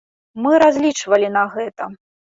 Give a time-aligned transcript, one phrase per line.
[0.45, 1.83] Мы разлічвалі на гэта.